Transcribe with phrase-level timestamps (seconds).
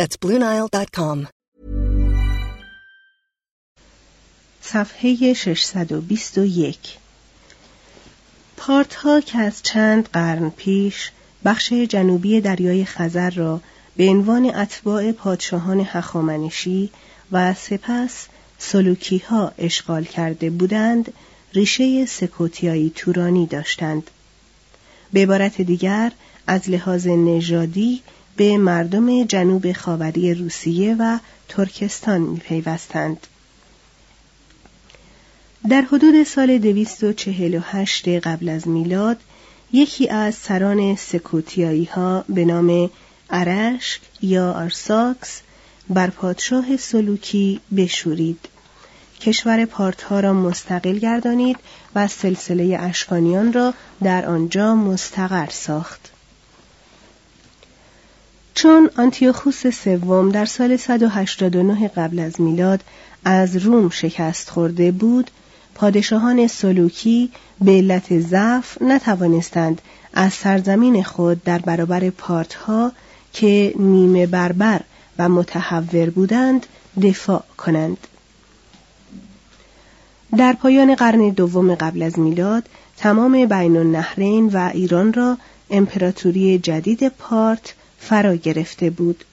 [0.00, 1.26] That's BlueNile.com.
[4.62, 6.76] صفحه 621
[8.56, 8.96] پارت
[9.26, 11.10] که از چند قرن پیش
[11.44, 13.60] بخش جنوبی دریای خزر را
[13.96, 16.90] به عنوان اتباع پادشاهان هخامنشی
[17.32, 18.26] و سپس
[18.58, 21.12] سلوکی ها اشغال کرده بودند
[21.54, 24.10] ریشه سکوتیایی تورانی داشتند
[25.12, 26.12] به عبارت دیگر
[26.46, 28.02] از لحاظ نژادی
[28.40, 31.18] به مردم جنوب خاوری روسیه و
[31.48, 33.26] ترکستان میپیوستند.
[35.70, 39.16] در حدود سال 248 قبل از میلاد
[39.72, 42.90] یکی از سران سکوتیایی ها به نام
[43.30, 45.40] ارشک یا آرساکس
[45.90, 48.48] بر پادشاه سلوکی بشورید.
[49.20, 51.56] کشور پارتها را مستقل گردانید
[51.94, 56.10] و سلسله اشکانیان را در آنجا مستقر ساخت.
[58.62, 62.80] چون آنتیوخوس سوم در سال 189 قبل از میلاد
[63.24, 65.30] از روم شکست خورده بود
[65.74, 69.82] پادشاهان سلوکی به علت ضعف نتوانستند
[70.14, 72.92] از سرزمین خود در برابر پارتها
[73.32, 74.80] که نیمه بربر
[75.18, 76.66] و متحور بودند
[77.02, 78.06] دفاع کنند.
[80.36, 82.62] در پایان قرن دوم قبل از میلاد
[82.96, 85.38] تمام بین النهرین و ایران را
[85.70, 89.24] امپراتوری جدید پارت فرا گرفته بود.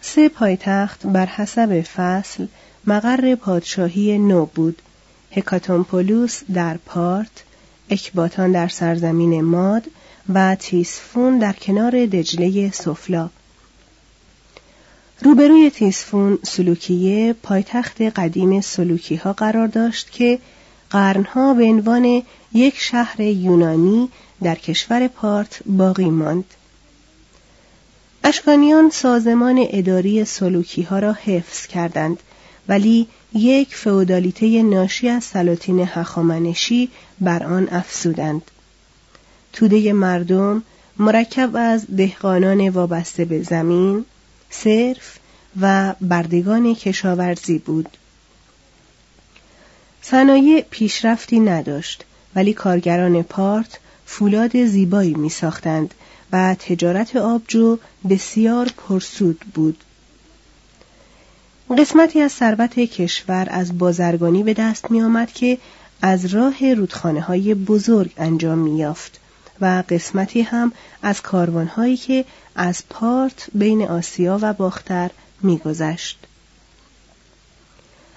[0.00, 2.46] سه پایتخت بر حسب فصل
[2.86, 4.82] مقر پادشاهی نو بود.
[5.30, 7.42] هکاتومپولوس در پارت،
[7.90, 9.82] اکباتان در سرزمین ماد
[10.34, 13.30] و تیسفون در کنار دجله سفلا.
[15.22, 20.38] روبروی تیسفون سلوکیه پایتخت قدیم سلوکی ها قرار داشت که
[20.90, 24.08] قرنها به عنوان یک شهر یونانی
[24.42, 26.44] در کشور پارت باقی ماند.
[28.24, 32.18] اشکانیان سازمان اداری سلوکی ها را حفظ کردند
[32.68, 36.88] ولی یک فئودالیته ناشی از سلاطین هخامنشی
[37.20, 38.42] بر آن افزودند.
[39.52, 40.62] توده مردم
[40.98, 44.04] مرکب از دهقانان وابسته به زمین،
[44.50, 45.18] صرف
[45.60, 47.88] و بردگان کشاورزی بود.
[50.02, 52.04] صنایع پیشرفتی نداشت
[52.34, 55.94] ولی کارگران پارت فولاد زیبایی می ساختند
[56.32, 57.78] و تجارت آبجو
[58.10, 59.84] بسیار پرسود بود.
[61.78, 65.58] قسمتی از ثروت کشور از بازرگانی به دست می آمد که
[66.02, 69.20] از راه رودخانه های بزرگ انجام می یافت
[69.60, 72.24] و قسمتی هم از کاروانهایی که
[72.56, 75.10] از پارت بین آسیا و باختر
[75.42, 76.18] میگذشت.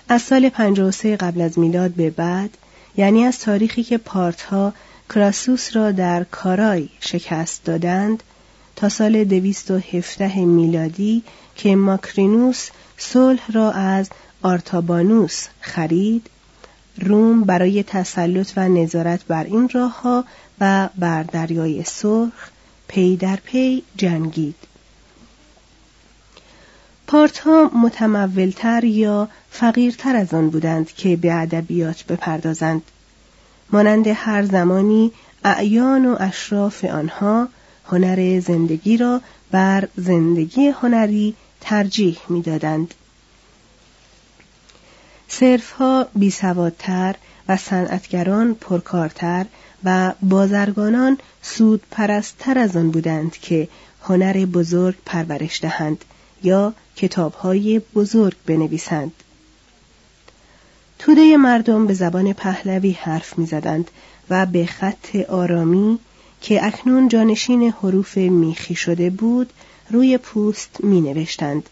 [0.10, 2.58] از سال 53 قبل از میلاد به بعد
[2.98, 4.74] یعنی از تاریخی که پارتها
[5.10, 8.24] کراسوس را در کارای شکست دادند
[8.76, 11.24] تا سال 217 میلادی
[11.56, 14.10] که ماکرینوس صلح را از
[14.42, 16.30] آرتابانوس خرید
[16.98, 20.26] روم برای تسلط و نظارت بر این راهها
[20.62, 22.50] و بر دریای سرخ
[22.88, 24.56] پی در پی جنگید.
[27.08, 32.82] پارتها متمولتر یا فقیرتر از آن بودند که به ادبیات بپردازند.
[33.72, 35.12] مانند هر زمانی
[35.44, 37.50] اعیان و اشراف آنها
[37.86, 39.22] هنر زندگی را
[39.52, 42.94] بر زندگی هنری ترجیح می‌دادند.
[45.28, 47.16] صرفها بیسوادتر
[47.48, 49.46] و صنعتگران پرکارتر
[49.84, 53.68] و بازرگانان سود پرستتر از آن بودند که
[54.04, 56.06] هنر بزرگ پرورش دهند
[56.44, 59.12] یا کتابهای بزرگ بنویسند.
[61.06, 63.92] توده مردم به زبان پهلوی حرف می‌زدند
[64.30, 66.00] و به خط آرامی
[66.42, 69.54] که اکنون جانشین حروف میخی شده بود
[69.90, 71.70] روی پوست می نوشتند.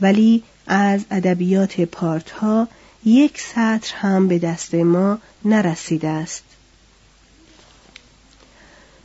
[0.00, 2.68] ولی از ادبیات پارتها
[3.04, 6.44] یک سطر هم به دست ما نرسیده است.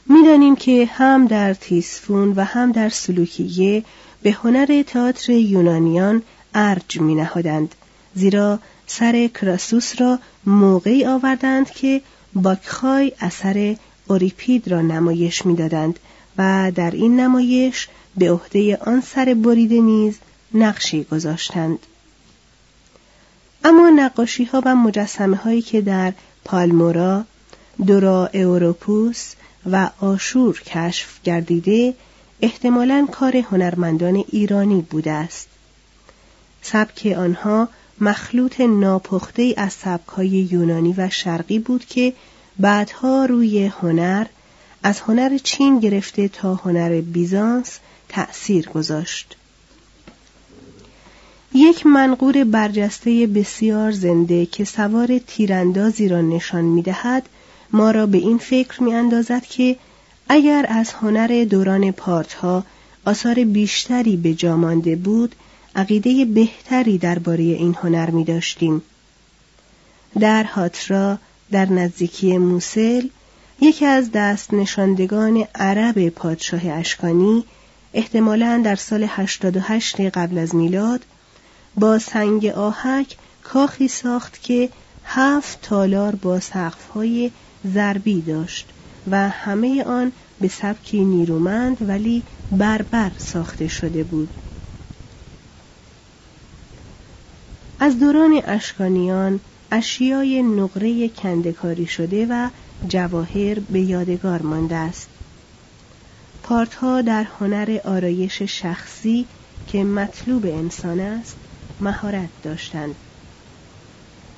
[0.05, 3.83] می‌دانیم که هم در تیسفون و هم در سلوکیه
[4.21, 6.21] به هنر تئاتر یونانیان
[6.55, 7.75] ارج می نهادند
[8.15, 12.01] زیرا سر کراسوس را موقعی آوردند که
[12.33, 13.75] باکخای اثر
[14.07, 15.99] اوریپید را نمایش می‌دادند
[16.37, 17.87] و در این نمایش
[18.17, 20.17] به عهده آن سر بریده نیز
[20.53, 21.79] نقشی گذاشتند
[23.63, 26.13] اما نقاشی ها و مجسمه هایی که در
[26.45, 27.25] پالمورا،
[27.87, 29.33] دورا اوروپوس
[29.71, 31.93] و آشور کشف گردیده
[32.41, 35.47] احتمالا کار هنرمندان ایرانی بوده است.
[36.61, 37.69] سبک آنها
[38.01, 42.13] مخلوط ناپخته از سبکهای یونانی و شرقی بود که
[42.59, 44.25] بعدها روی هنر
[44.83, 49.35] از هنر چین گرفته تا هنر بیزانس تأثیر گذاشت.
[51.53, 57.29] یک منقور برجسته بسیار زنده که سوار تیراندازی را نشان می دهد
[57.71, 59.77] ما را به این فکر می اندازد که
[60.29, 62.63] اگر از هنر دوران پارتها
[63.05, 65.35] آثار بیشتری به جا مانده بود
[65.75, 68.81] عقیده بهتری درباره این هنر می داشتیم.
[70.19, 71.17] در هاترا
[71.51, 73.07] در نزدیکی موسل
[73.61, 77.43] یکی از دست نشاندگان عرب پادشاه اشکانی
[77.93, 78.77] احتمالا در
[79.07, 81.05] هشت 88 قبل از میلاد
[81.75, 84.69] با سنگ آهک کاخی ساخت که
[85.05, 87.31] هفت تالار با سقفهای
[87.73, 88.67] ضربی داشت
[89.11, 90.11] و همه آن
[90.41, 94.29] به سبکی نیرومند ولی بربر ساخته شده بود.
[97.79, 99.39] از دوران اشکانیان
[99.71, 102.49] اشیای نقره کندکاری شده و
[102.87, 105.09] جواهر به یادگار مانده است.
[106.43, 109.27] پارتها در هنر آرایش شخصی
[109.67, 111.37] که مطلوب انسان است
[111.79, 112.95] مهارت داشتند.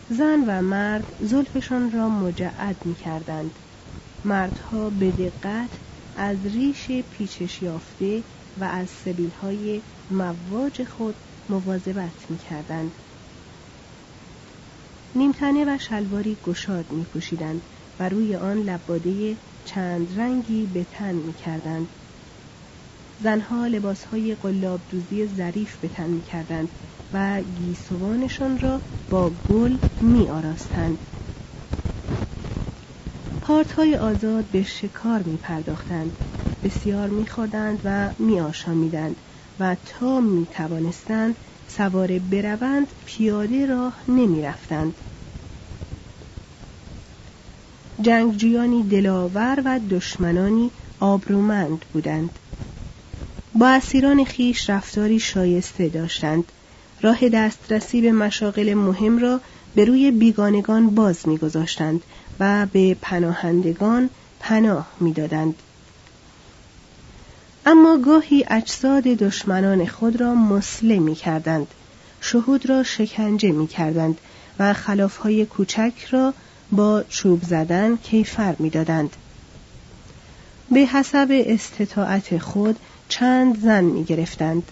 [0.10, 3.60] زن و مرد زلفشان را مجعد می کردند.
[4.24, 5.70] مردها به دقت
[6.15, 8.24] از ریش پیچش یافته
[8.58, 11.15] و از سبیل های مواج خود
[11.50, 12.91] مواظبت می کردند.
[15.16, 17.62] نیمتنه و شلواری گشاد می پوشیدند
[18.00, 21.90] و روی آن لباده چند رنگی به تن می کردند.
[23.18, 26.70] زنها لباسهای قلاب دوزی ظریف به تن می کردند
[27.12, 30.98] و گیسوانشان را با گل می آراستند.
[33.42, 36.18] پارت های آزاد به شکار می پرداختند.
[36.64, 37.26] بسیار می
[37.84, 39.22] و می آشامیدند
[39.60, 44.93] و تا می توانستند سوار بروند پیاده راه نمی رفتند.
[48.01, 52.39] جنگجویانی دلاور و دشمنانی آبرومند بودند.
[53.53, 56.51] با اسیران خیش رفتاری شایسته داشتند.
[57.01, 59.41] راه دسترسی به مشاغل مهم را
[59.75, 62.03] به روی بیگانگان باز میگذاشتند
[62.39, 64.09] و به پناهندگان
[64.39, 65.55] پناه می‌دادند.
[67.69, 71.67] اما گاهی اجساد دشمنان خود را مسله می کردند
[72.21, 74.17] شهود را شکنجه می کردند
[74.59, 76.33] و خلافهای کوچک را
[76.71, 79.15] با چوب زدن کیفر می دادند.
[80.71, 84.63] به حسب استطاعت خود چند زن می گرفتند.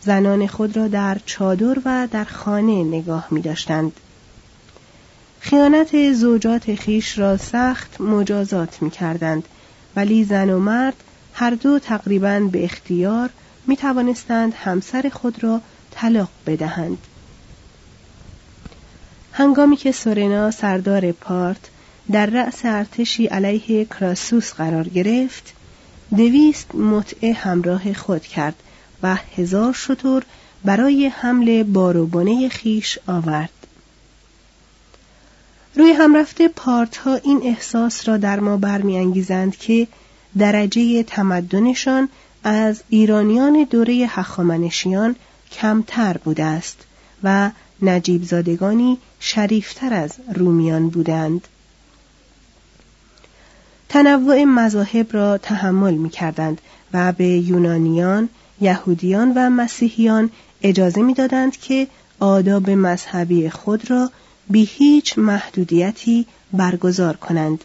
[0.00, 3.92] زنان خود را در چادر و در خانه نگاه می داشتند.
[5.40, 9.48] خیانت زوجات خیش را سخت مجازات می کردند
[9.96, 11.04] ولی زن و مرد
[11.38, 13.30] هر دو تقریبا به اختیار
[13.66, 16.98] می توانستند همسر خود را طلاق بدهند.
[19.32, 21.60] هنگامی که سورنا سردار پارت
[22.10, 25.52] در رأس ارتشی علیه کراسوس قرار گرفت
[26.16, 28.54] دویست متعه همراه خود کرد
[29.02, 30.22] و هزار شتر
[30.64, 33.66] برای حمل باروبانه خیش آورد
[35.74, 39.88] روی هم رفته پارت ها این احساس را در ما برمیانگیزند که
[40.38, 42.08] درجه تمدنشان
[42.44, 45.16] از ایرانیان دوره هخامنشیان
[45.52, 46.78] کمتر بوده است
[47.22, 47.50] و
[47.82, 51.48] نجیب زادگانی شریفتر از رومیان بودند.
[53.88, 56.60] تنوع مذاهب را تحمل می کردند
[56.92, 58.28] و به یونانیان،
[58.60, 60.30] یهودیان و مسیحیان
[60.62, 61.86] اجازه می‌دادند که
[62.20, 64.10] آداب مذهبی خود را
[64.50, 67.64] بی هیچ محدودیتی برگزار کنند.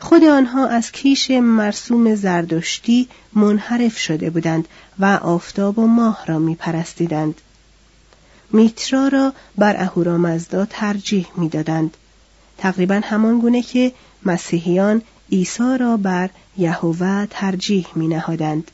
[0.00, 6.54] خود آنها از کیش مرسوم زردشتی منحرف شده بودند و آفتاب و ماه را می
[6.54, 7.40] پرستیدند.
[8.52, 11.96] میترا را بر اهورامزدا ترجیح می‌دادند
[12.58, 13.92] تقریبا همان گونه که
[14.24, 18.70] مسیحیان عیسی را بر یهوه ترجیح می نهادند.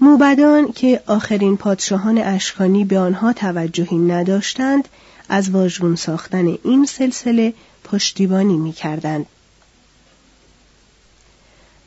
[0.00, 4.88] موبدان که آخرین پادشاهان اشکانی به آنها توجهی نداشتند
[5.28, 7.54] از واژگون ساختن این سلسله
[7.92, 9.26] پشتیبانی می کردند.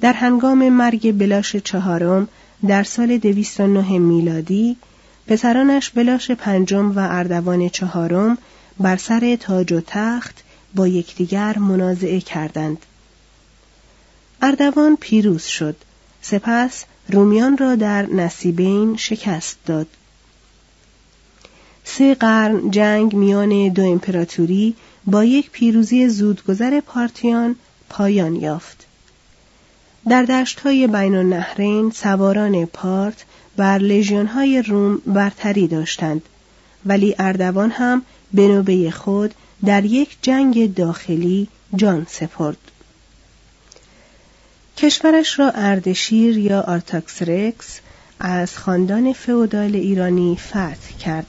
[0.01, 2.27] در هنگام مرگ بلاش چهارم
[2.67, 4.77] در سال 209 میلادی
[5.27, 8.37] پسرانش بلاش پنجم و اردوان چهارم
[8.79, 10.43] بر سر تاج و تخت
[10.75, 12.85] با یکدیگر منازعه کردند.
[14.41, 15.75] اردوان پیروز شد.
[16.21, 19.87] سپس رومیان را در نصیبین شکست داد.
[21.83, 27.55] سه قرن جنگ میان دو امپراتوری با یک پیروزی زودگذر پارتیان
[27.89, 28.85] پایان یافت.
[30.09, 33.25] در دشتهای بین النهرین سواران پارت
[33.57, 36.21] بر لژیونهای روم برتری داشتند
[36.85, 38.01] ولی اردوان هم
[38.33, 39.33] به نوبه خود
[39.65, 42.57] در یک جنگ داخلی جان سپرد.
[44.77, 47.79] کشورش را اردشیر یا آرتاکسرکس
[48.19, 51.25] از خاندان فئودال ایرانی فتح کرد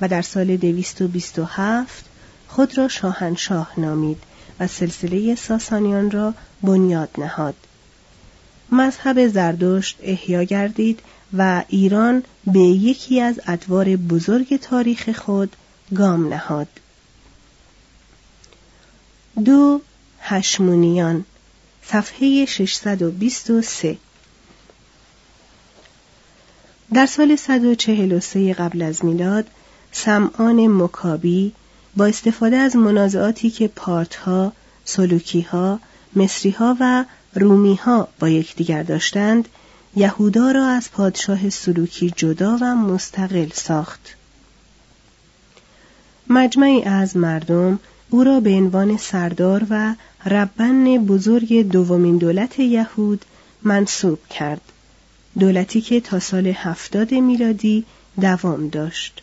[0.00, 2.04] و در سال 227
[2.54, 4.22] خود را شاهنشاه نامید
[4.60, 7.54] و سلسله ساسانیان را بنیاد نهاد.
[8.72, 11.00] مذهب زردشت احیا گردید
[11.38, 15.56] و ایران به یکی از ادوار بزرگ تاریخ خود
[15.94, 16.68] گام نهاد.
[19.44, 19.80] دو
[20.20, 21.24] هشمونیان
[21.86, 23.98] صفحه 623
[26.94, 29.46] در سال 143 قبل از میلاد
[29.92, 31.52] سمعان مکابی
[31.96, 34.52] با استفاده از منازعاتی که پارتها،
[34.84, 35.80] سلوکیها،
[36.16, 39.48] مصریها و رومیها با یکدیگر داشتند
[39.96, 44.16] یهودا را از پادشاه سلوکی جدا و مستقل ساخت.
[46.28, 47.78] مجمعی از مردم
[48.10, 49.94] او را به عنوان سردار و
[50.26, 53.24] ربن بزرگ دومین دولت یهود
[53.62, 54.60] منصوب کرد
[55.38, 57.84] دولتی که تا سال هفتاد میلادی
[58.20, 59.22] دوام داشت.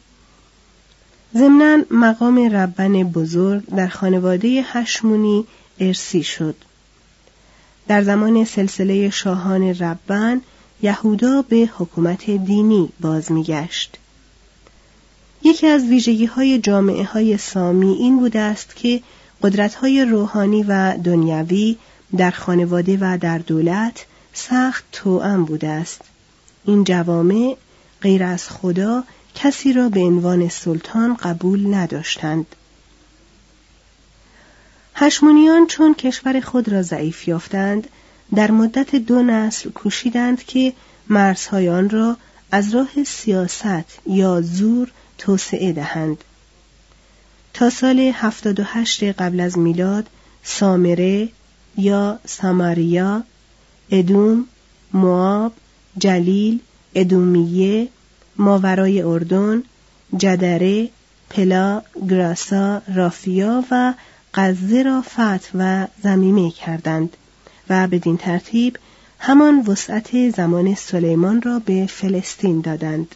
[1.33, 5.45] ضمنا مقام ربن بزرگ در خانواده هشمونی
[5.79, 6.55] ارسی شد.
[7.88, 10.41] در زمان سلسله شاهان ربن
[10.81, 13.98] یهودا به حکومت دینی باز میگشت
[15.43, 19.01] یکی از ویژگی های جامعه های سامی این بوده است که
[19.41, 21.77] قدرت های روحانی و دنیوی
[22.17, 26.01] در خانواده و در دولت سخت توأم بوده است.
[26.65, 27.57] این جوامع
[28.01, 29.03] غیر از خدا
[29.36, 32.45] کسی را به عنوان سلطان قبول نداشتند.
[34.95, 37.88] هشمونیان چون کشور خود را ضعیف یافتند
[38.36, 40.74] در مدت دو نسل کوشیدند که
[41.09, 42.17] مرزهای آن را
[42.51, 46.24] از راه سیاست یا زور توسعه دهند.
[47.53, 50.07] تا سال 78 قبل از میلاد
[50.43, 51.29] سامره
[51.77, 53.24] یا ساماریا
[53.91, 54.45] ادوم
[54.93, 55.53] مواب
[55.98, 56.59] جلیل
[56.95, 57.88] ادومیه
[58.39, 59.63] ماورای اردن
[60.17, 60.89] جدره
[61.29, 63.93] پلا گراسا رافیا و
[64.34, 67.17] غزه را فتح و زمیمه کردند
[67.69, 68.77] و بدین ترتیب
[69.19, 73.15] همان وسعت زمان سلیمان را به فلسطین دادند.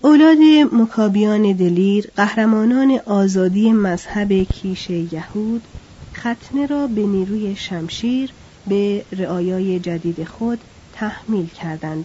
[0.00, 0.38] اولاد
[0.72, 5.68] مکابیان دلیر قهرمانان آزادی مذهب کیش یهود
[6.16, 8.32] ختنه را به نیروی شمشیر
[8.66, 10.64] به رعایای جدید خود
[11.00, 12.04] تحمیل کردند.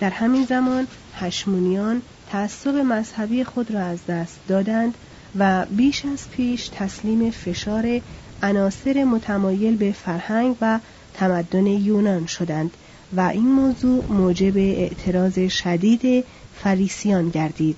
[0.00, 0.86] در همین زمان
[1.16, 4.94] هشمونیان تعصب مذهبی خود را از دست دادند
[5.38, 8.00] و بیش از پیش تسلیم فشار
[8.42, 10.80] عناصر متمایل به فرهنگ و
[11.14, 12.70] تمدن یونان شدند
[13.16, 16.24] و این موضوع موجب اعتراض شدید
[16.62, 17.76] فریسیان گردید.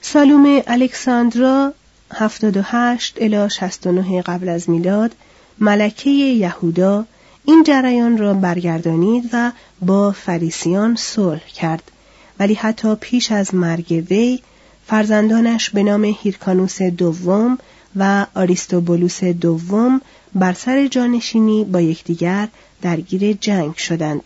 [0.00, 1.74] سالوم الکساندرا
[2.14, 5.14] 78 الی 69 قبل از میلاد
[5.58, 7.06] ملکه یهودا
[7.44, 11.90] این جریان را برگردانید و با فریسیان صلح کرد.
[12.38, 14.40] ولی حتی پیش از مرگ وی
[14.86, 17.58] فرزندانش به نام هیرکانوس دوم
[17.96, 20.00] و آریستوبولوس دوم
[20.34, 22.48] بر سر جانشینی با یکدیگر
[22.82, 24.22] درگیر جنگ شدند.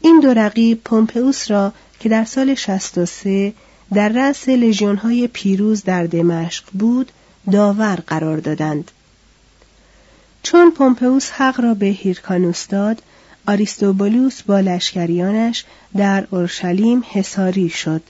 [0.00, 3.52] این دو رقیب پومپئوس را که در سال 63
[3.94, 7.12] در رأس لژیونهای پیروز در دمشق بود
[7.52, 8.90] داور قرار دادند.
[10.46, 13.02] چون پومپئوس حق را به هیرکانوس داد
[13.48, 15.64] آریستوبولوس با لشکریانش
[15.96, 18.02] در اورشلیم حساری شد.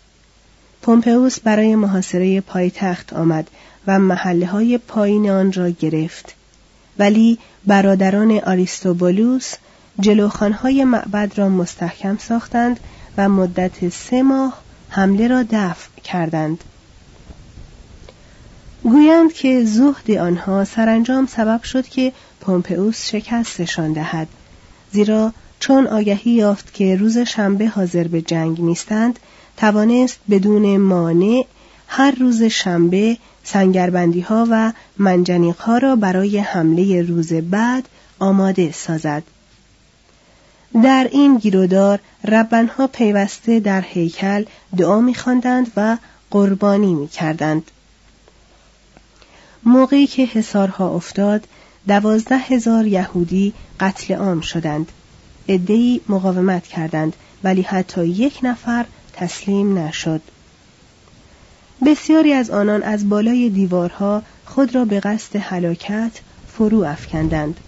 [0.82, 3.50] پومپئوس برای محاصره پایتخت آمد
[3.86, 6.34] و محله های پایین آن را گرفت.
[6.98, 9.54] ولی برادران آریستوبولوس
[10.00, 12.80] جلوخانهای معبد را مستحکم ساختند
[13.16, 16.64] و مدت سه ماه حمله را دفع کردند.
[18.86, 24.28] گویند که زهد آنها سرانجام سبب شد که پومپئوس شکستشان دهد
[24.92, 29.18] زیرا چون آگهی یافت که روز شنبه حاضر به جنگ نیستند
[29.56, 31.46] توانست بدون مانع
[31.88, 37.88] هر روز شنبه سنگربندی ها و منجنیق ها را برای حمله روز بعد
[38.18, 39.22] آماده سازد.
[40.82, 44.44] در این گیرودار ربنها پیوسته در هیکل
[44.76, 45.96] دعا میخواندند و
[46.30, 47.70] قربانی می‌کردند.
[49.64, 51.48] موقعی که حسارها افتاد
[51.88, 54.92] دوازده هزار یهودی قتل عام شدند.
[55.48, 60.20] عدهای مقاومت کردند ولی حتی یک نفر تسلیم نشد.
[61.86, 66.12] بسیاری از آنان از بالای دیوارها خود را به قصد هلاکت
[66.48, 67.60] فرو افکندند.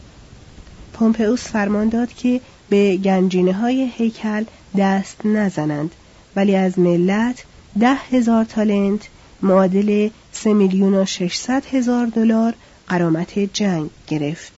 [0.92, 4.44] پومپئوس فرمان داد که به گنجینه های هیکل
[4.78, 5.90] دست نزنند
[6.36, 7.44] ولی از ملت
[7.80, 9.00] ده هزار تالنت
[9.42, 12.54] معادل سه میلیون و ششصد هزار دلار
[12.88, 14.57] قرامت جنگ گرفت.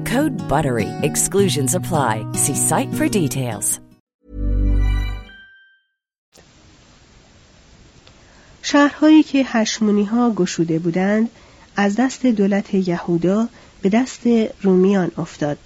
[0.05, 0.89] Code BUTTERY.
[1.03, 2.25] Exclusions apply.
[2.33, 3.79] See site for details.
[8.63, 11.29] شهرهایی که هشمونی ها گشوده بودند
[11.75, 13.47] از دست دولت یهودا
[13.81, 14.21] به دست
[14.61, 15.57] رومیان افتاد.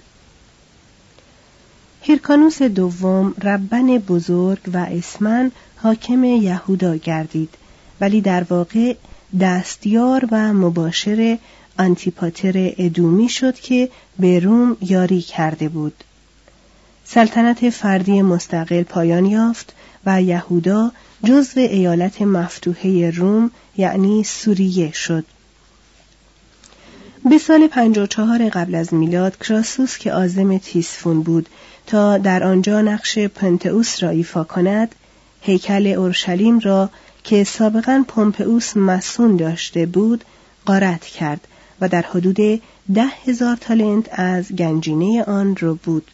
[2.02, 7.50] هیرکانوس دوم ربن بزرگ و اسمن حاکم یهودا گردید
[8.02, 8.96] ولی در واقع
[9.40, 11.38] دستیار و مباشر
[11.78, 16.04] آنتیپاتر ادومی شد که به روم یاری کرده بود
[17.06, 19.74] سلطنت فردی مستقل پایان یافت
[20.06, 20.92] و یهودا
[21.24, 25.26] جزو ایالت مفتوحه روم یعنی سوریه شد.
[27.30, 31.50] به سال 54 قبل از میلاد کراسوس که آزم تیسفون بود
[31.88, 34.96] تا در آنجا نقش پنتئوس را ایفا کند
[35.42, 36.90] هیکل اورشلیم را
[37.24, 40.26] که سابقا پومپئوس مسون داشته بود
[40.66, 41.48] قارت کرد
[41.82, 42.62] و در حدود
[42.94, 46.12] ده هزار تالنت از گنجینه آن را بود.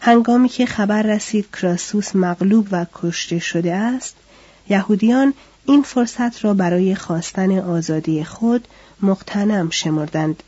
[0.00, 4.16] هنگامی که خبر رسید کراسوس مغلوب و کشته شده است
[4.68, 5.34] یهودیان
[5.66, 8.68] این فرصت را برای خواستن آزادی خود
[9.02, 10.42] مقتنم شمردند.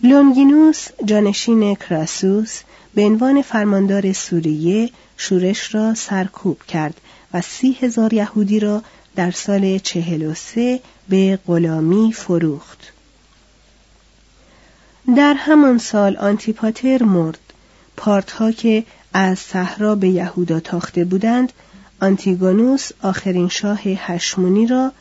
[0.00, 2.60] لونگینوس جانشین کراسوس
[2.94, 7.00] به عنوان فرماندار سوریه شورش را سرکوب کرد
[7.34, 8.82] و سی هزار یهودی را
[9.16, 10.80] در سال چهل و سه
[11.12, 12.92] به غلامی فروخت.
[15.16, 17.38] در همان سال آنتیپاتر مرد.
[17.96, 21.52] پارتها که از صحرا به یهودا تاخته بودند،
[22.00, 24.92] آنتیگونوس آخرین شاه هشمونی را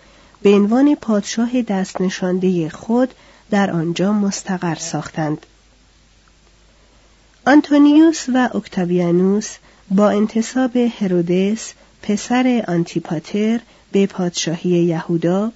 [0.41, 3.13] به عنوان پادشاه دست نشانده خود
[3.51, 5.45] در آنجا مستقر ساختند.
[7.47, 9.55] آنتونیوس و اکتاویانوس
[9.91, 13.59] با انتصاب هرودس پسر آنتیپاتر
[13.91, 15.51] به پادشاهی یهودا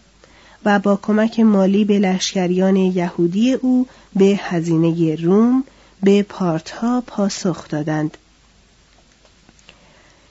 [0.66, 5.64] و با کمک مالی به لشکریان یهودی او به هزینه روم
[6.04, 8.18] به پارتها پاسخ دادند.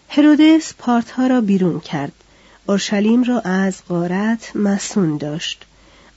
[0.08, 2.12] هرودس پارتها را بیرون کرد.
[2.66, 5.64] اورشلیم را از غارت مسون داشت.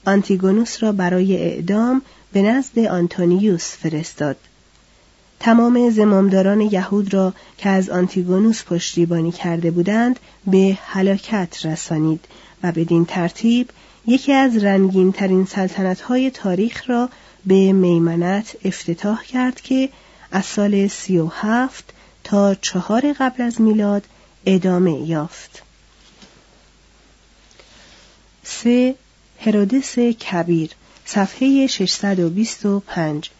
[0.06, 2.02] آنتیگونوس را برای اعدام
[2.32, 4.36] به نزد آنتونیوس فرستاد.
[5.40, 12.24] تمام زمامداران یهود را که از آنتیگونوس پشتیبانی کرده بودند به هلاکت رسانید
[12.62, 13.70] و بدین ترتیب
[14.08, 17.08] یکی از رنگین ترین سلطنت های تاریخ را
[17.46, 19.88] به میمنت افتتاح کرد که
[20.32, 21.84] از سال سی و هفت
[22.24, 24.04] تا چهار قبل از میلاد
[24.46, 25.62] ادامه یافت.
[28.42, 28.94] سه
[29.40, 30.70] هرودس کبیر
[31.04, 33.30] صفحه 625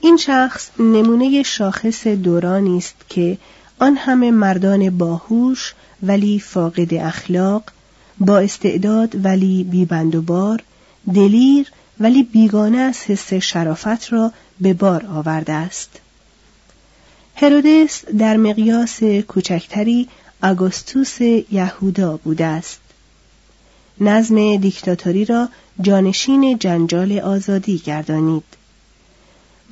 [0.00, 3.38] این شخص نمونه شاخص دورانی است که
[3.78, 5.74] آن همه مردان باهوش
[6.06, 7.62] ولی فاقد اخلاق
[8.18, 10.62] با استعداد ولی بیبند و بار
[11.14, 11.66] دلیر
[12.00, 16.00] ولی بیگانه از حس شرافت را به بار آورده است.
[17.34, 20.08] هرودس در مقیاس کوچکتری
[20.42, 22.80] آگوستوس یهودا بوده است.
[24.00, 25.48] نظم دیکتاتوری را
[25.80, 28.44] جانشین جنجال آزادی گردانید.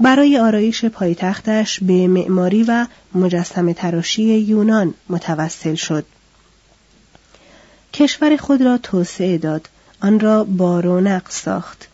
[0.00, 6.04] برای آرایش پایتختش به معماری و مجسم تراشی یونان متوسل شد.
[7.92, 9.68] کشور خود را توسعه داد،
[10.00, 11.88] آن را بارونق ساخت.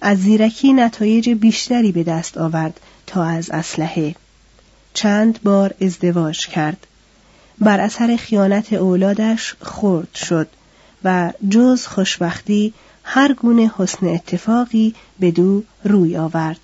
[0.00, 4.14] از زیرکی نتایج بیشتری به دست آورد تا از اسلحه.
[4.94, 6.86] چند بار ازدواج کرد.
[7.58, 10.48] بر اثر خیانت اولادش خرد شد
[11.04, 12.74] و جز خوشبختی
[13.04, 16.60] هر گونه حسن اتفاقی به دو روی آورد.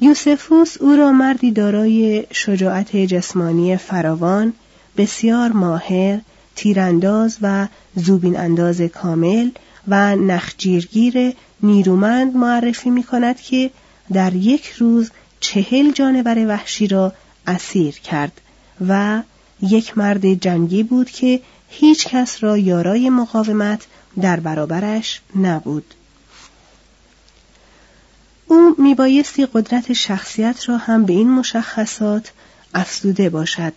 [0.00, 4.52] یوسفوس او را مردی دارای شجاعت جسمانی فراوان،
[4.96, 6.20] بسیار ماهر،
[6.56, 9.50] تیرانداز و زوبین انداز کامل
[9.88, 13.70] و نخجیرگیر نیرومند معرفی می کند که
[14.12, 15.10] در یک روز
[15.40, 17.12] چهل جانور وحشی را
[17.46, 18.40] اسیر کرد
[18.88, 19.22] و
[19.62, 23.86] یک مرد جنگی بود که هیچ کس را یارای مقاومت
[24.20, 25.94] در برابرش نبود.
[28.46, 32.32] او میبایستی قدرت شخصیت را هم به این مشخصات
[32.74, 33.72] افزوده باشد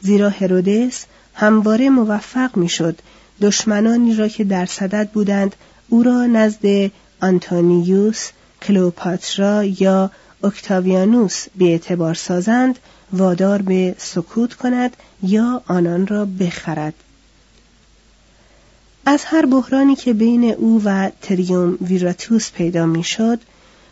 [0.00, 1.06] زیرا هرودس
[1.40, 2.98] همواره موفق می‌شد
[3.40, 5.56] دشمنانی را که در صدد بودند
[5.88, 8.28] او را نزد آنتونیوس
[8.62, 10.10] کلوپاترا یا
[10.44, 12.78] اکتاویانوس اعتبار سازند
[13.12, 16.94] وادار به سکوت کند یا آنان را بخرد.
[19.06, 23.40] از هر بحرانی که بین او و تریوم ویراتوس پیدا می‌شد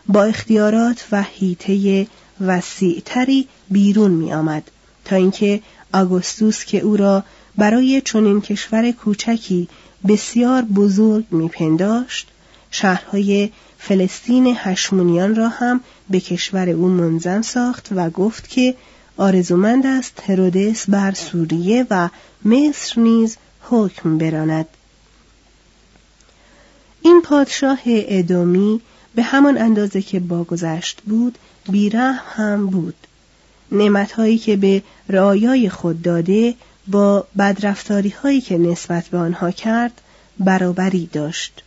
[0.07, 2.07] با اختیارات و حیطه
[2.41, 4.71] وسیعتری بیرون می آمد
[5.05, 5.61] تا اینکه
[5.93, 7.23] آگوستوس که او را
[7.57, 9.67] برای چنین کشور کوچکی
[10.07, 12.27] بسیار بزرگ میپنداشت
[12.71, 18.75] شهرهای فلسطین هشمونیان را هم به کشور او منظم ساخت و گفت که
[19.17, 22.09] آرزومند است هرودس بر سوریه و
[22.45, 24.67] مصر نیز حکم براند.
[27.01, 28.81] این پادشاه ادومی
[29.15, 31.37] به همان اندازه که باگذشت بود
[31.69, 32.95] بیرحم هم بود.
[33.71, 36.55] نعمتهایی که به رعایای خود داده
[36.87, 40.01] با بدرفتاری هایی که نسبت به آنها کرد
[40.39, 41.63] برابری داشت.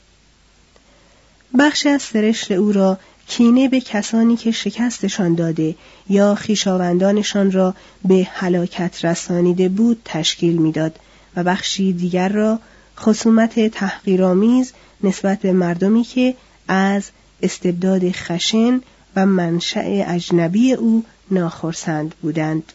[1.58, 5.74] بخش از سرشت او را کینه به کسانی که شکستشان داده
[6.08, 10.98] یا خیشاوندانشان را به هلاکت رسانیده بود تشکیل می‌داد
[11.36, 12.58] و بخشی دیگر را
[12.98, 16.34] خصومت تحقیرآمیز نسبت به مردمی که
[16.68, 17.10] از
[17.42, 18.80] استبداد خشن
[19.16, 22.72] و منشأ اجنبی او ناخرسند بودند.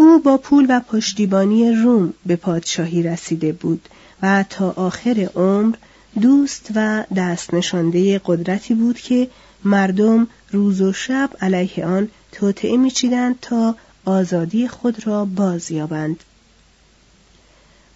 [0.00, 3.88] او با پول و پشتیبانی روم به پادشاهی رسیده بود
[4.22, 5.74] و تا آخر عمر
[6.20, 9.28] دوست و دست نشانده قدرتی بود که
[9.64, 16.24] مردم روز و شب علیه آن توطعه میچیدند تا آزادی خود را بازیابند.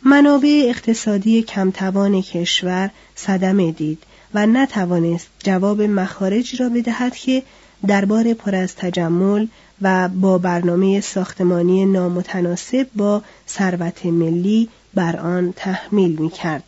[0.05, 4.03] منابع اقتصادی کمتوان کشور صدمه دید
[4.35, 7.43] و نتوانست جواب مخارجی را بدهد که
[7.87, 9.47] دربار پر از تجمل
[9.83, 16.65] و با برنامه ساختمانی نامتناسب با ثروت ملی بر آن تحمیل می کرد.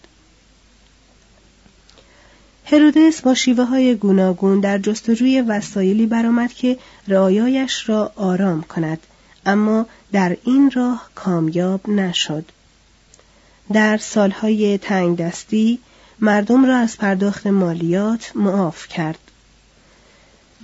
[2.65, 8.99] هرودس با شیوه های گوناگون در جستجوی وسایلی برآمد که رعایایش را آرام کند
[9.47, 12.45] اما در این راه کامیاب نشد
[13.73, 15.79] در سالهای تنگ دستی
[16.21, 19.19] مردم را از پرداخت مالیات معاف کرد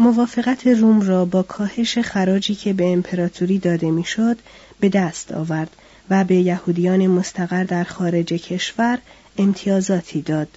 [0.00, 4.38] موافقت روم را با کاهش خراجی که به امپراتوری داده می‌شد
[4.80, 5.70] به دست آورد
[6.10, 8.98] و به یهودیان مستقر در خارج کشور
[9.38, 10.48] امتیازاتی داد.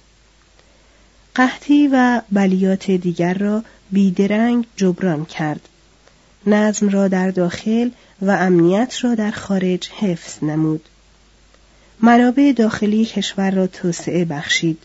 [1.34, 5.68] قحطی و بلیات دیگر را بیدرنگ جبران کرد.
[6.46, 7.90] نظم را در داخل
[8.22, 10.88] و امنیت را در خارج حفظ نمود.
[12.00, 14.78] منابع داخلی کشور را توسعه بخشید.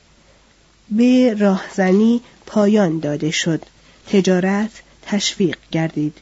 [0.92, 3.66] به راهزنی پایان داده شد.
[4.12, 6.18] تجارت تشویق گردید.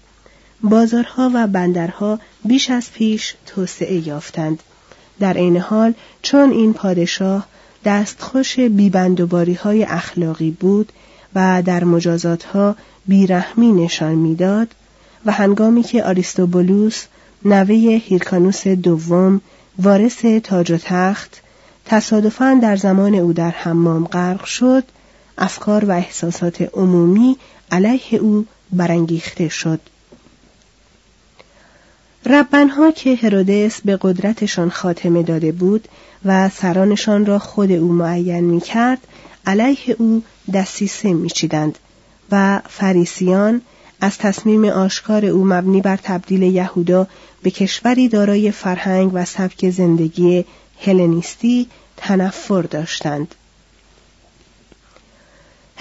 [0.63, 4.63] بازارها و بندرها بیش از پیش توسعه یافتند.
[5.19, 7.47] در عین حال چون این پادشاه
[7.85, 10.91] دستخوش بیبندوباری های اخلاقی بود
[11.35, 14.67] و در مجازات ها بیرحمی نشان می‌داد
[15.25, 17.05] و هنگامی که آریستوبولوس
[17.45, 19.41] نوه هیرکانوس دوم
[19.79, 21.41] وارث تاج و تخت
[21.85, 24.83] تصادفاً در زمان او در حمام غرق شد
[25.37, 27.37] افکار و احساسات عمومی
[27.71, 29.79] علیه او برانگیخته شد
[32.25, 35.87] ربنها که هرودس به قدرتشان خاتمه داده بود
[36.25, 39.07] و سرانشان را خود او معین می کرد
[39.45, 41.79] علیه او دستیسه می چیدند
[42.31, 43.61] و فریسیان
[44.01, 47.07] از تصمیم آشکار او مبنی بر تبدیل یهودا
[47.43, 50.45] به کشوری دارای فرهنگ و سبک زندگی
[50.81, 53.35] هلنیستی تنفر داشتند.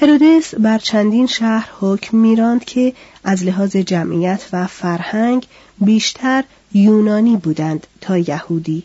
[0.01, 2.93] هرودس بر چندین شهر حکم میراند که
[3.25, 5.47] از لحاظ جمعیت و فرهنگ
[5.79, 8.85] بیشتر یونانی بودند تا یهودی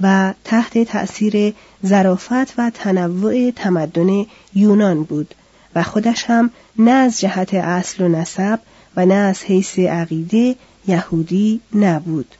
[0.00, 1.54] و تحت تأثیر
[1.86, 5.34] ظرافت و تنوع تمدن یونان بود
[5.74, 8.58] و خودش هم نه از جهت اصل و نسب
[8.96, 12.34] و نه از حیث عقیده یهودی نبود.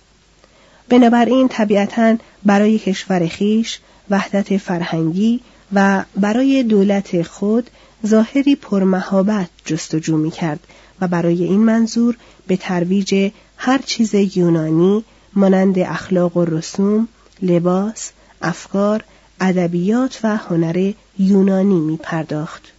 [0.88, 3.78] بنابراین طبیعتا برای کشور خیش
[4.11, 5.40] وحدت فرهنگی
[5.72, 7.70] و برای دولت خود
[8.06, 10.60] ظاهری پرمهابت جستجو می کرد
[11.00, 17.08] و برای این منظور به ترویج هر چیز یونانی مانند اخلاق و رسوم،
[17.42, 18.10] لباس،
[18.42, 19.04] افکار،
[19.40, 22.72] ادبیات و هنر یونانی می پرداخت.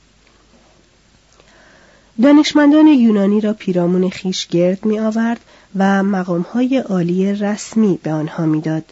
[2.22, 5.40] دانشمندان یونانی را پیرامون خیش گرد می آورد
[5.76, 8.84] و مقامهای عالی رسمی به آنها می‌داد.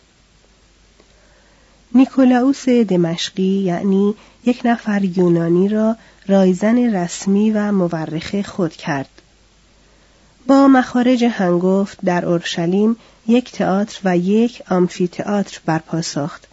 [1.96, 5.96] نیکولاوس دمشقی یعنی یک نفر یونانی را
[6.28, 9.10] رایزن رسمی و مورخ خود کرد.
[10.48, 12.96] با مخارج هنگفت در اورشلیم
[13.28, 16.48] یک تئاتر و یک آمفی تئاتر برپا ساخت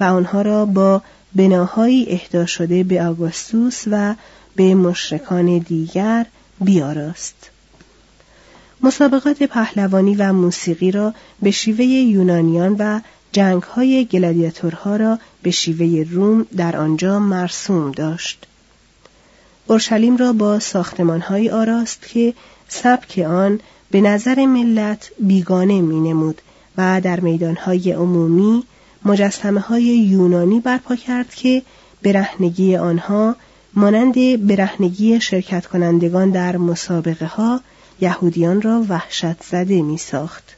[0.00, 1.02] و آنها را با
[1.34, 4.14] بناهایی اهدا شده به آگوستوس و
[4.56, 6.26] به مشرکان دیگر
[6.60, 7.50] بیاراست.
[8.80, 13.00] مسابقات پهلوانی و موسیقی را به شیوه یونانیان و
[13.34, 18.46] جنگ های گلادیاتورها را به شیوه روم در آنجا مرسوم داشت.
[19.66, 22.34] اورشلیم را با ساختمانهایی آراست که
[22.68, 26.42] سبک آن به نظر ملت بیگانه می نمود
[26.78, 28.64] و در میدانهای عمومی
[29.04, 31.62] مجسمه های یونانی برپا کرد که
[32.02, 33.36] برهنگی آنها
[33.74, 37.60] مانند برهنگی شرکت کنندگان در مسابقه ها
[38.00, 40.56] یهودیان را وحشت زده می ساخت.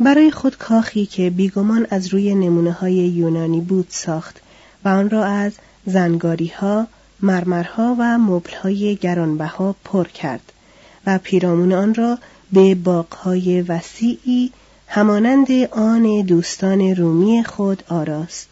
[0.00, 4.40] برای خود کاخی که بیگمان از روی نمونه های یونانی بود ساخت
[4.84, 5.52] و آن را از
[5.86, 6.86] زنگاری ها،
[7.22, 10.52] مرمرها و مبلهای گرانبها پر کرد
[11.06, 12.18] و پیرامون آن را
[12.52, 14.52] به باغهای وسیعی
[14.88, 18.48] همانند آن دوستان رومی خود آراست.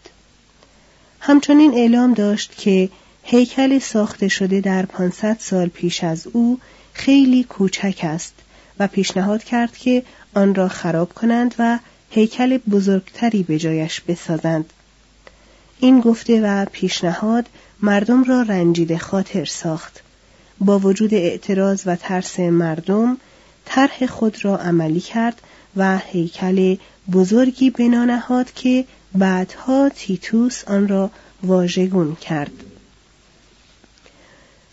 [1.19, 2.89] همچنین اعلام داشت که
[3.23, 6.59] هیکل ساخته شده در 500 سال پیش از او
[6.93, 8.33] خیلی کوچک است
[8.79, 14.73] و پیشنهاد کرد که آن را خراب کنند و هیکل بزرگتری به جایش بسازند.
[15.79, 17.45] این گفته و پیشنهاد
[17.81, 19.99] مردم را رنجیده خاطر ساخت.
[20.59, 23.17] با وجود اعتراض و ترس مردم
[23.65, 25.41] طرح خود را عملی کرد
[25.75, 26.75] و هیکل
[27.11, 31.11] بزرگی بنا نهاد که بعدها تیتوس آن را
[31.43, 32.51] واژگون کرد.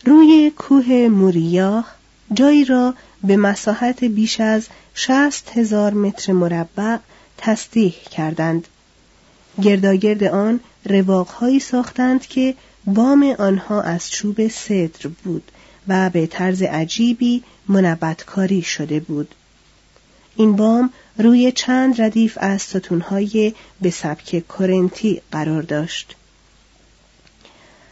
[0.05, 1.85] روی کوه موریا
[2.33, 2.95] جایی را
[3.25, 6.97] به مساحت بیش از شست هزار متر مربع
[7.39, 8.69] تصدیح کردند.
[9.63, 12.55] گرداگرد آن رواقهایی ساختند که
[12.85, 15.53] بام آنها از چوب صدر بود
[15.89, 19.35] و به طرز عجیبی منبتکاری شده بود.
[20.37, 26.17] این بام روی چند ردیف از ستونهای به سبک کرنتی قرار داشت.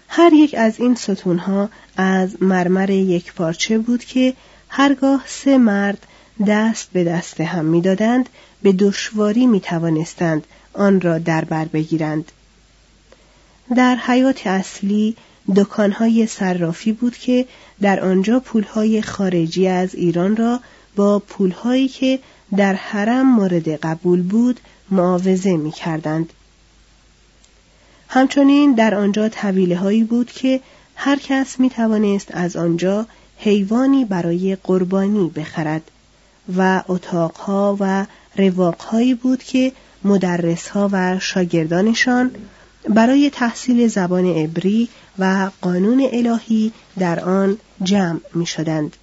[0.08, 4.34] هر یک از این ستونها از مرمر یک پارچه بود که
[4.68, 6.06] هرگاه سه مرد
[6.46, 8.28] دست به دست هم می‌دادند
[8.62, 12.32] به دشواری می توانستند آن را در بر بگیرند.
[13.76, 15.16] در حیات اصلی
[15.56, 17.46] دکانهای صرافی بود که
[17.80, 20.60] در آنجا پولهای خارجی از ایران را
[20.96, 22.18] با پولهایی که
[22.56, 26.32] در حرم مورد قبول بود معاوضه می کردند.
[28.08, 30.60] همچنین در آنجا طویله هایی بود که
[30.96, 33.06] هر کس می توانست از آنجا
[33.38, 35.90] حیوانی برای قربانی بخرد
[36.56, 39.72] و اتاقها و رواقهایی بود که
[40.04, 42.30] مدرسها و شاگردانشان
[42.88, 48.96] برای تحصیل زبان عبری و قانون الهی در آن جمع می شدند.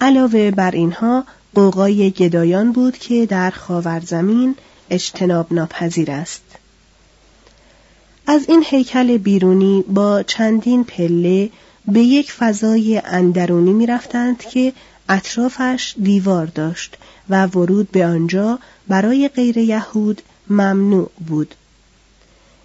[0.00, 4.56] علاوه بر اینها قوقای گدایان بود که در خاورزمین
[4.90, 6.42] اجتناب ناپذیر است.
[8.26, 11.50] از این هیکل بیرونی با چندین پله
[11.88, 14.72] به یک فضای اندرونی می رفتند که
[15.08, 16.96] اطرافش دیوار داشت
[17.28, 21.54] و ورود به آنجا برای غیر یهود ممنوع بود.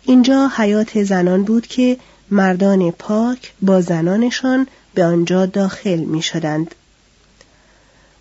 [0.05, 1.97] اینجا حیات زنان بود که
[2.31, 6.75] مردان پاک با زنانشان به آنجا داخل می شدند.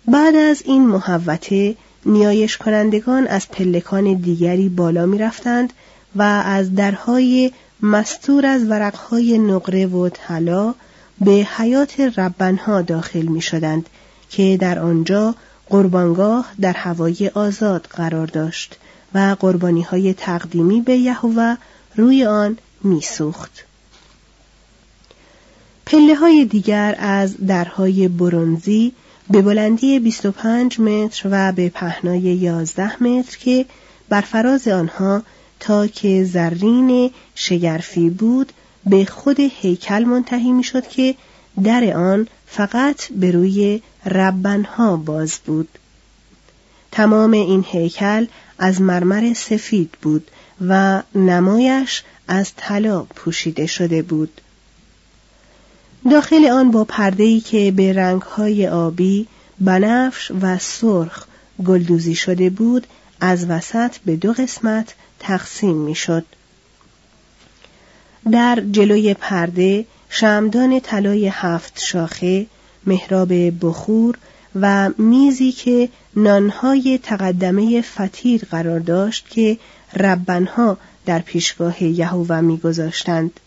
[0.07, 5.73] بعد از این محوته نیایش کنندگان از پلکان دیگری بالا می رفتند
[6.15, 10.75] و از درهای مستور از ورقهای نقره و طلا
[11.21, 13.89] به حیات ربنها داخل می شدند
[14.29, 15.35] که در آنجا
[15.69, 18.77] قربانگاه در هوای آزاد قرار داشت
[19.13, 21.55] و قربانی های تقدیمی به یهوه
[21.95, 23.65] روی آن میسوخت.
[25.85, 28.93] پله های دیگر از درهای برونزی
[29.29, 33.65] به بلندی 25 متر و به پهنای 11 متر که
[34.09, 35.21] بر فراز آنها
[35.59, 38.53] تا که زرین شگرفی بود
[38.89, 41.15] به خود هیکل منتهی می‌شد که
[41.63, 45.69] در آن فقط به روی ربنها باز بود
[46.91, 48.25] تمام این هیکل
[48.59, 50.31] از مرمر سفید بود
[50.67, 54.41] و نمایش از طلا پوشیده شده بود
[56.11, 59.27] داخل آن با پرده‌ای که به رنگهای آبی،
[59.59, 61.25] بنفش و سرخ
[61.65, 62.87] گلدوزی شده بود
[63.21, 66.25] از وسط به دو قسمت تقسیم می‌شد.
[68.31, 72.45] در جلوی پرده شمدان طلای هفت شاخه،
[72.85, 73.33] محراب
[73.65, 74.17] بخور
[74.61, 79.57] و میزی که نانهای تقدمه فتیر قرار داشت که
[79.95, 83.39] ربنها در پیشگاه یهوه میگذاشتند.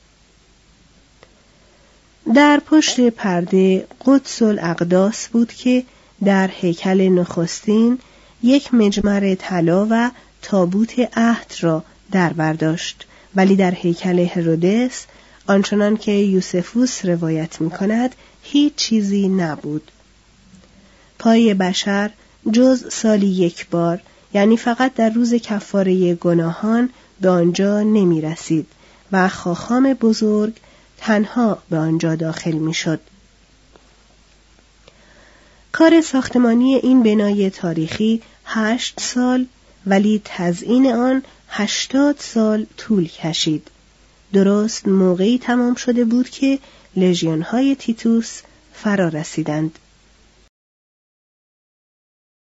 [2.35, 5.85] در پشت پرده قدس الاقداس بود که
[6.24, 7.98] در هیکل نخستین
[8.42, 10.11] یک مجمر طلا و
[10.42, 13.06] تابوت عهد را در برداشت
[13.37, 15.07] ولی در هیکل هرودس
[15.47, 19.90] آنچنان که یوسفوس روایت می کند هیچ چیزی نبود
[21.18, 22.11] پای بشر
[22.53, 24.01] جز سالی یک بار
[24.35, 26.90] یعنی فقط در روز کفاره گناهان
[27.21, 28.66] به آنجا نمی رسید
[29.12, 30.53] و خاخام بزرگ
[30.99, 33.00] تنها به آنجا داخل می شد.
[35.73, 39.46] کار ساختمانی این بنای تاریخی هشت سال
[39.87, 41.23] ولی تزئین آن
[41.55, 43.69] هشتاد سال طول کشید.
[44.33, 46.59] درست موقعی تمام شده بود که
[46.96, 48.40] لژیونهای تیتوس
[48.75, 49.79] فرا رسیدند.